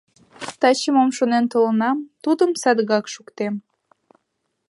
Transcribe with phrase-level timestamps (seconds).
[0.59, 3.53] Таче мом шонен толынам, тудым садыгак шуктем.